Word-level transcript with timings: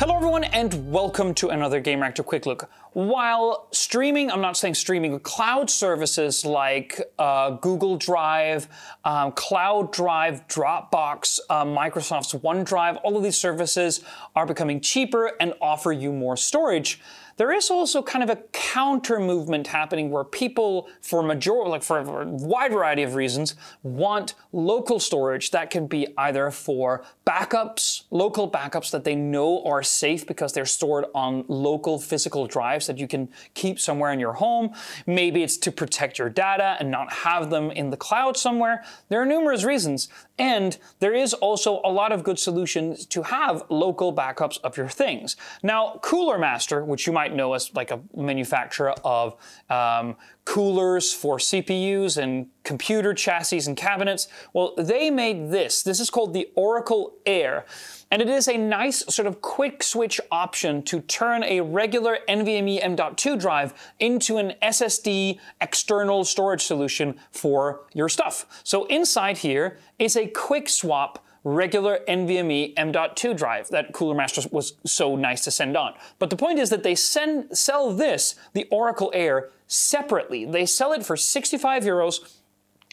Hello 0.00 0.16
everyone 0.16 0.44
and 0.44 0.90
welcome 0.90 1.34
to 1.34 1.50
another 1.50 1.78
Gamereactor 1.78 2.24
Quick 2.24 2.46
Look. 2.46 2.70
While 2.94 3.68
streaming, 3.70 4.30
I'm 4.30 4.40
not 4.40 4.56
saying 4.56 4.72
streaming, 4.72 5.20
cloud 5.20 5.68
services 5.68 6.42
like 6.42 6.98
uh, 7.18 7.50
Google 7.50 7.98
Drive, 7.98 8.66
um, 9.04 9.32
Cloud 9.32 9.92
Drive, 9.92 10.48
Dropbox, 10.48 11.40
uh, 11.50 11.66
Microsoft's 11.66 12.32
OneDrive, 12.32 12.98
all 13.04 13.18
of 13.18 13.22
these 13.22 13.36
services 13.36 14.02
are 14.34 14.46
becoming 14.46 14.80
cheaper 14.80 15.32
and 15.38 15.52
offer 15.60 15.92
you 15.92 16.12
more 16.14 16.34
storage 16.34 16.98
there 17.40 17.52
is 17.52 17.70
also 17.70 18.02
kind 18.02 18.22
of 18.22 18.28
a 18.28 18.36
counter 18.52 19.18
movement 19.18 19.66
happening 19.66 20.10
where 20.10 20.24
people, 20.24 20.90
for 21.00 21.22
major, 21.22 21.54
like 21.66 21.82
for 21.82 21.98
a 21.98 22.26
wide 22.26 22.70
variety 22.70 23.02
of 23.02 23.14
reasons, 23.14 23.54
want 23.82 24.34
local 24.52 25.00
storage 25.00 25.50
that 25.52 25.70
can 25.70 25.86
be 25.86 26.06
either 26.18 26.50
for 26.50 27.02
backups, 27.26 28.02
local 28.10 28.50
backups 28.50 28.90
that 28.90 29.04
they 29.04 29.14
know 29.14 29.64
are 29.64 29.82
safe 29.82 30.26
because 30.26 30.52
they're 30.52 30.66
stored 30.66 31.06
on 31.14 31.46
local 31.48 31.98
physical 31.98 32.46
drives 32.46 32.86
that 32.86 32.98
you 32.98 33.08
can 33.08 33.26
keep 33.54 33.80
somewhere 33.80 34.12
in 34.12 34.20
your 34.20 34.34
home. 34.34 34.74
Maybe 35.06 35.42
it's 35.42 35.56
to 35.56 35.72
protect 35.72 36.18
your 36.18 36.28
data 36.28 36.76
and 36.78 36.90
not 36.90 37.10
have 37.10 37.48
them 37.48 37.70
in 37.70 37.88
the 37.88 37.96
cloud 37.96 38.36
somewhere. 38.36 38.84
There 39.08 39.18
are 39.18 39.24
numerous 39.24 39.64
reasons. 39.64 40.10
And 40.38 40.78
there 41.00 41.14
is 41.14 41.34
also 41.34 41.80
a 41.84 41.90
lot 41.92 42.12
of 42.12 42.24
good 42.24 42.38
solutions 42.38 43.04
to 43.06 43.22
have 43.22 43.62
local 43.68 44.14
backups 44.14 44.58
of 44.64 44.76
your 44.76 44.88
things. 44.88 45.36
Now, 45.62 45.98
Cooler 46.02 46.38
Master, 46.38 46.82
which 46.82 47.06
you 47.06 47.12
might 47.12 47.29
know 47.34 47.54
as 47.54 47.74
like 47.74 47.90
a 47.90 48.00
manufacturer 48.16 48.94
of 49.04 49.36
um, 49.68 50.16
coolers 50.44 51.12
for 51.12 51.38
CPUs 51.38 52.16
and 52.16 52.48
computer 52.64 53.14
chassis 53.14 53.62
and 53.66 53.76
cabinets, 53.76 54.28
well, 54.52 54.74
they 54.76 55.10
made 55.10 55.50
this. 55.50 55.82
This 55.82 56.00
is 56.00 56.10
called 56.10 56.34
the 56.34 56.48
Oracle 56.54 57.14
Air. 57.26 57.64
And 58.10 58.20
it 58.20 58.28
is 58.28 58.48
a 58.48 58.56
nice 58.56 59.04
sort 59.08 59.26
of 59.28 59.40
quick 59.40 59.82
switch 59.82 60.20
option 60.32 60.82
to 60.84 61.00
turn 61.00 61.44
a 61.44 61.60
regular 61.60 62.18
NVMe 62.28 62.82
M.2 62.82 63.38
drive 63.38 63.72
into 64.00 64.38
an 64.38 64.54
SSD 64.62 65.38
external 65.60 66.24
storage 66.24 66.62
solution 66.62 67.14
for 67.30 67.82
your 67.92 68.08
stuff. 68.08 68.46
So 68.64 68.86
inside 68.86 69.38
here 69.38 69.78
is 69.98 70.16
a 70.16 70.26
quick 70.26 70.68
swap 70.68 71.24
regular 71.44 72.00
NVMe 72.08 72.74
M.2 72.76 73.36
drive 73.36 73.68
that 73.68 73.92
Cooler 73.92 74.14
Master 74.14 74.42
was 74.50 74.74
so 74.84 75.16
nice 75.16 75.42
to 75.44 75.50
send 75.50 75.76
on. 75.76 75.94
But 76.18 76.30
the 76.30 76.36
point 76.36 76.58
is 76.58 76.70
that 76.70 76.82
they 76.82 76.94
send, 76.94 77.56
sell 77.56 77.92
this, 77.92 78.34
the 78.52 78.66
Oracle 78.70 79.10
Air, 79.14 79.50
separately. 79.66 80.44
They 80.44 80.66
sell 80.66 80.92
it 80.92 81.04
for 81.06 81.16
65 81.16 81.84
euros 81.84 82.39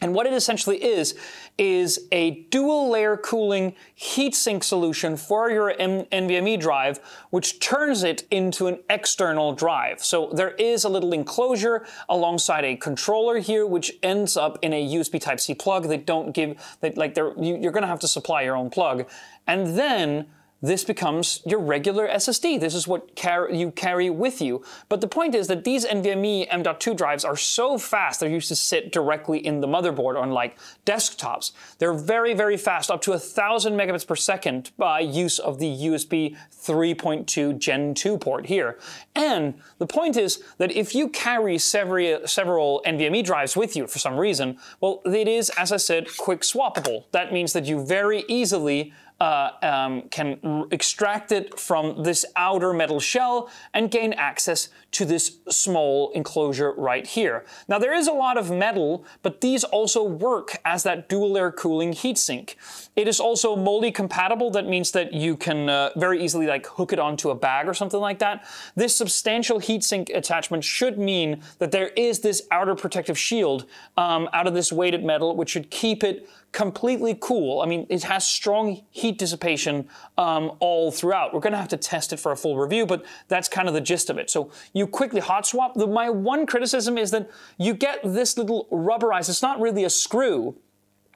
and 0.02 0.14
what 0.14 0.28
it 0.28 0.34
essentially 0.34 0.84
is, 0.84 1.16
is 1.58 2.08
a 2.12 2.44
dual 2.52 2.90
layer 2.90 3.18
cooling 3.18 3.74
heatsink 4.00 4.64
solution 4.64 5.18
for 5.18 5.50
your 5.50 5.72
M- 5.72 6.06
NVMe 6.06 6.60
drive, 6.60 7.00
which 7.32 7.60
turns 7.60 8.04
it 8.04 8.28
into 8.30 8.68
an 8.68 8.80
external 8.92 9.54
drive. 9.54 10.04
So 10.04 10.30
there 10.32 10.52
is 10.52 10.84
a 10.84 10.90
little 10.90 11.14
enclosure 11.14 11.88
alongside 12.10 12.64
a 12.64 12.76
controller 12.76 13.40
here, 13.40 13.66
which 13.66 13.92
ends 14.04 14.38
up 14.38 14.60
in 14.62 14.72
a 14.72 14.88
USB 14.88 15.20
Type 15.20 15.40
C 15.40 15.56
plug. 15.56 15.88
They 15.88 15.98
don't 15.98 16.32
give, 16.32 16.62
they, 16.82 16.92
like, 16.92 17.16
they're, 17.16 17.34
you, 17.36 17.58
you're 17.58 17.72
gonna 17.72 17.88
have 17.88 18.00
to 18.02 18.08
supply 18.08 18.44
your 18.44 18.56
own 18.56 18.70
plug. 18.70 19.08
And 19.48 19.80
then 19.80 20.28
this 20.62 20.84
becomes 20.84 21.42
your 21.46 21.60
regular 21.60 22.08
SSD. 22.08 22.60
This 22.60 22.74
is 22.74 22.88
what 22.88 23.16
car- 23.16 23.50
you 23.52 23.72
carry 23.72 24.10
with 24.10 24.42
you. 24.42 24.64
But 24.90 25.02
the 25.02 25.08
point 25.08 25.36
is 25.36 25.48
that 25.48 25.64
these 25.64 25.86
NVMe 25.86 26.48
M.2 26.50 26.98
drives 26.98 27.24
are 27.24 27.36
so 27.36 27.78
fast, 27.78 28.20
they're 28.20 28.30
used 28.30 28.48
to 28.48 28.56
sit 28.56 28.92
directly 28.92 29.46
in 29.46 29.62
the 29.62 29.68
motherboard 29.68 30.20
on 30.20 30.32
like 30.32 30.58
desktops. 30.86 31.52
They're 31.78 31.94
very, 31.94 32.34
very 32.34 32.58
fast, 32.58 32.90
up 32.90 33.02
to 33.04 33.14
a 33.14 33.20
thousand 33.20 33.74
megabits 33.74 34.08
per 34.08 34.16
second 34.16 34.72
by 34.78 35.02
use 35.02 35.38
of 35.38 35.60
the 35.60 35.68
USB 35.70 36.36
3.2 36.52 37.58
Gen 37.60 37.94
2 37.94 38.18
port 38.18 38.48
here. 38.48 38.80
And 39.16 39.56
the 39.78 39.88
point 39.88 40.18
is 40.18 40.44
that 40.58 40.72
if 40.72 40.96
you 40.96 41.10
carry 41.10 41.58
several, 41.60 42.26
several 42.26 42.82
NVMe 42.86 43.24
drives 43.24 43.56
with 43.56 43.76
you 43.76 43.86
for 43.86 44.00
some 44.00 44.18
reason, 44.18 44.58
well, 44.82 45.02
it 45.06 45.28
is, 45.28 45.52
as 45.52 45.72
I 45.72 45.78
said, 45.78 46.08
quick 46.18 46.42
swappable. 46.42 47.04
That 47.12 47.32
means 47.32 47.54
that 47.54 47.66
you 47.66 47.86
very 47.86 48.24
easily 48.28 48.94
uh, 49.20 49.52
um, 49.62 50.04
can 50.10 50.40
r- 50.44 50.66
extract 50.72 51.32
it 51.32 51.60
from 51.60 52.04
this 52.04 52.26
outer 52.36 52.74
metal 52.74 53.00
shell 53.00 53.50
and 53.74 53.90
gain 53.90 54.14
access 54.14 54.70
to 54.92 55.06
this 55.06 55.38
small 55.50 56.12
enclosure 56.12 56.74
right 56.78 57.06
here. 57.06 57.46
Now 57.68 57.80
there 57.80 57.94
is 57.94 58.08
a 58.08 58.12
lot 58.12 58.38
of 58.38 58.52
metal, 58.52 59.06
but 59.24 59.42
these 59.42 59.64
also 59.64 60.04
work 60.04 60.58
as 60.66 60.84
that 60.84 61.10
dual 61.10 61.38
air 61.38 61.52
cooling 61.52 61.92
heatsink. 61.92 62.56
It 62.96 63.08
is 63.08 63.20
also 63.20 63.56
MOLLE 63.56 63.92
compatible. 63.92 64.52
That 64.52 64.68
means 64.68 64.92
that 64.92 65.14
you 65.14 65.36
can 65.36 65.70
uh, 65.70 65.92
very 65.96 66.24
easily 66.24 66.48
like 66.48 66.66
hook 66.66 66.94
it 66.94 67.00
onto 67.00 67.30
a 67.30 67.36
bag 67.36 67.68
or 67.68 67.74
something 67.74 68.00
like 68.00 68.20
that. 68.20 68.46
This 68.76 68.96
substantial 68.96 69.60
heatsink 69.60 70.16
attachment 70.16 70.64
should 70.64 70.98
mean 70.98 71.42
that 71.60 71.72
there 71.72 71.90
is 71.90 72.20
this 72.20 72.44
outer 72.52 72.76
protective 72.76 73.18
shield 73.18 73.66
um, 73.98 74.30
out 74.34 74.48
of 74.48 74.54
this 74.54 74.72
weighted 74.72 75.04
metal, 75.04 75.36
which 75.36 75.50
should 75.50 75.70
keep 75.70 76.04
it 76.04 76.28
completely 76.52 77.18
cool. 77.20 77.62
I 77.62 77.66
mean, 77.66 77.86
it 77.90 78.04
has 78.04 78.26
strong 78.26 78.82
heat 78.90 79.18
dissipation 79.18 79.88
um, 80.18 80.54
all 80.60 80.92
throughout. 80.92 81.34
We're 81.34 81.40
going 81.40 81.54
to 81.54 81.60
have 81.60 81.68
to 81.70 81.78
test 81.78 82.14
it 82.14 82.18
for 82.18 82.32
a 82.32 82.38
full 82.38 82.58
review, 82.58 82.86
but 82.86 83.06
that's 83.28 83.48
kind 83.48 83.68
of 83.68 83.74
the 83.74 83.82
gist 83.82 84.10
of 84.10 84.18
it. 84.18 84.30
So 84.30 84.52
you 84.74 84.88
quickly 84.88 85.22
hot 85.22 85.46
swap. 85.46 85.76
The, 85.76 85.88
my 85.88 86.10
one 86.10 86.46
criticism 86.46 86.98
is 86.98 87.12
that 87.12 87.30
you 87.58 87.74
get 87.74 88.00
this 88.04 88.38
little 88.38 88.68
rubberized. 88.72 89.30
It's 89.30 89.42
not 89.42 89.60
really 89.60 89.84
a 89.84 89.90
screw 89.90 90.58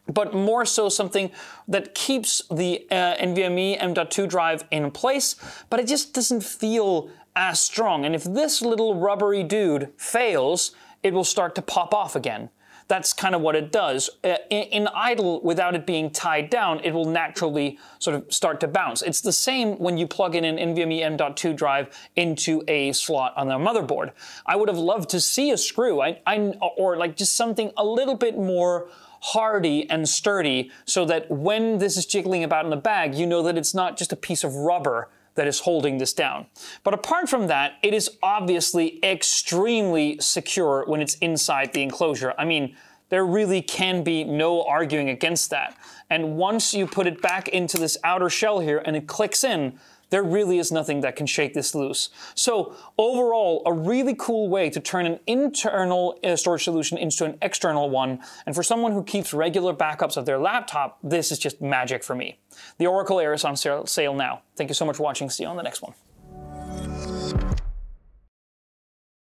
but 0.07 0.33
more 0.33 0.65
so 0.65 0.89
something 0.89 1.31
that 1.67 1.95
keeps 1.95 2.41
the 2.49 2.85
uh, 2.91 3.15
NVMe 3.15 3.77
M.2 3.79 4.27
drive 4.27 4.65
in 4.71 4.91
place, 4.91 5.35
but 5.69 5.79
it 5.79 5.87
just 5.87 6.13
doesn't 6.13 6.43
feel 6.43 7.09
as 7.35 7.59
strong. 7.59 8.03
And 8.03 8.13
if 8.13 8.23
this 8.23 8.61
little 8.61 8.99
rubbery 8.99 9.43
dude 9.43 9.93
fails, 9.95 10.71
it 11.01 11.13
will 11.13 11.23
start 11.23 11.55
to 11.55 11.61
pop 11.61 11.93
off 11.93 12.15
again 12.15 12.49
that's 12.91 13.13
kind 13.13 13.34
of 13.34 13.40
what 13.40 13.56
it 13.56 13.72
does. 13.72 14.09
Uh, 14.22 14.35
in, 14.50 14.63
in, 14.63 14.88
idle, 14.94 15.40
without 15.44 15.75
it 15.75 15.85
being 15.85 16.09
tied 16.09 16.50
down, 16.50 16.81
it 16.84 16.91
will 16.91 17.06
naturally 17.06 17.79
sort 18.00 18.18
of 18.18 18.34
start 18.34 18.59
to 18.59 18.68
bounce. 18.68 19.02
It's 19.02 19.22
the 19.22 19.31
same 19.31 19.79
when 19.79 19.97
you 19.97 20.06
plug 20.06 20.35
in 20.35 20.44
an 20.44 20.57
NVMe 20.57 21.02
M.2 21.02 21.56
drive 21.56 21.97
into 22.18 22.63
a 22.68 22.91
slot 22.91 23.34
on 23.38 23.47
the 23.47 23.53
motherboard. 23.53 24.12
I 24.46 24.57
would 24.57 24.68
have 24.68 24.78
loved 24.78 25.09
to 25.12 25.22
see 25.22 25.52
a 25.52 25.57
screw, 25.57 26.02
I, 26.02 26.19
I, 26.28 26.38
or 26.75 26.97
like 26.97 27.16
just 27.16 27.35
something 27.35 27.72
a 27.78 27.85
little 27.85 28.16
bit 28.16 28.38
more 28.38 28.90
hardy 29.22 29.90
and 29.90 30.09
sturdy 30.09 30.69
so 30.84 31.06
that 31.06 31.31
when 31.31 31.78
this 31.78 31.96
is 31.96 32.06
jiggling 32.06 32.44
about 32.44 32.66
in 32.66 32.72
the 32.72 32.75
bag, 32.75 33.16
you 33.16 33.25
know 33.25 33.41
that 33.44 33.58
it's 33.58 33.73
not 33.73 33.96
just 33.96 34.12
a 34.12 34.18
piece 34.18 34.44
of 34.44 34.53
rubber 34.53 35.08
that 35.35 35.47
is 35.47 35.59
holding 35.59 35.97
this 35.97 36.13
down. 36.13 36.45
But 36.83 36.93
apart 36.93 37.29
from 37.29 37.47
that, 37.47 37.73
it 37.83 37.93
is 37.93 38.17
obviously 38.21 38.99
extremely 39.03 40.17
secure 40.19 40.83
when 40.85 41.01
it's 41.01 41.15
inside 41.15 41.73
the 41.73 41.83
enclosure. 41.83 42.33
I 42.37 42.45
mean, 42.45 42.75
there 43.09 43.25
really 43.25 43.61
can 43.61 44.03
be 44.03 44.23
no 44.23 44.63
arguing 44.63 45.09
against 45.09 45.49
that. 45.49 45.77
And 46.09 46.37
once 46.37 46.73
you 46.73 46.87
put 46.87 47.07
it 47.07 47.21
back 47.21 47.47
into 47.49 47.77
this 47.77 47.97
outer 48.03 48.29
shell 48.29 48.59
here 48.59 48.81
and 48.85 48.95
it 48.95 49.07
clicks 49.07 49.43
in, 49.43 49.77
there 50.11 50.23
really 50.23 50.59
is 50.59 50.72
nothing 50.72 51.01
that 51.01 51.16
can 51.16 51.25
shake 51.25 51.53
this 51.53 51.73
loose. 51.73 52.09
So 52.35 52.75
overall, 52.97 53.63
a 53.66 53.73
really 53.73 54.16
cool 54.17 54.47
way 54.49 54.69
to 54.69 54.79
turn 54.79 55.05
an 55.05 55.19
internal 55.25 56.19
uh, 56.23 56.35
storage 56.35 56.63
solution 56.63 56.97
into 56.97 57.25
an 57.25 57.38
external 57.41 57.89
one. 57.89 58.19
And 58.45 58.53
for 58.53 58.61
someone 58.61 58.91
who 58.91 59.03
keeps 59.03 59.33
regular 59.33 59.73
backups 59.73 60.17
of 60.17 60.25
their 60.25 60.38
laptop, 60.38 60.99
this 61.01 61.31
is 61.31 61.39
just 61.39 61.61
magic 61.61 62.03
for 62.03 62.16
me. 62.16 62.39
The 62.77 62.88
Oracle 62.88 63.19
Air 63.19 63.33
is 63.33 63.44
on 63.44 63.55
sale 63.57 64.13
now. 64.13 64.44
Thank 64.55 64.69
you 64.69 64.75
so 64.75 64.85
much 64.85 64.97
for 64.97 65.03
watching. 65.03 65.29
See 65.29 65.44
you 65.44 65.49
on 65.49 65.57
the 65.57 65.63
next 65.63 65.81
one. 65.81 65.94